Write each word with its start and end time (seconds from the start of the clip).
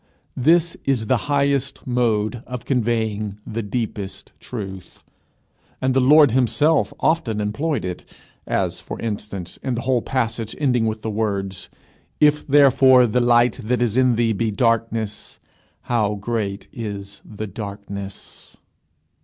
This 0.35 0.75
is 0.83 1.05
the 1.05 1.15
highest 1.29 1.85
mode 1.85 2.41
of 2.47 2.65
conveying 2.65 3.37
the 3.45 3.61
deepest 3.61 4.33
truth; 4.39 5.03
and 5.79 5.93
the 5.93 5.99
Lord 5.99 6.31
himself 6.31 6.91
often 6.99 7.39
employed 7.39 7.85
it, 7.85 8.03
as, 8.47 8.79
for 8.79 8.99
instance, 8.99 9.57
in 9.61 9.75
the 9.75 9.81
whole 9.81 10.01
passage 10.01 10.55
ending 10.57 10.87
with 10.87 11.03
the 11.03 11.11
words, 11.11 11.69
"If 12.19 12.47
therefore 12.47 13.05
the 13.05 13.21
light 13.21 13.59
that 13.63 13.79
is 13.79 13.95
in 13.95 14.15
thee 14.15 14.33
be 14.33 14.49
darkness, 14.49 15.37
how 15.81 16.15
great 16.15 16.67
is 16.73 17.21
the 17.23 17.45
darkness!" 17.45 18.57